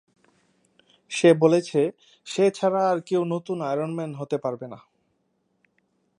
সে 1.11 1.29
বলেছে, 1.33 1.81
সে 2.27 2.45
ছাড়া 2.51 2.81
আর 2.89 2.97
কেউ 3.01 3.21
নতুন 3.25 3.57
আয়রন 3.61 3.91
ম্যান 3.95 4.11
হতে 4.15 4.37
পারবে 4.37 4.65
না। 4.67 4.79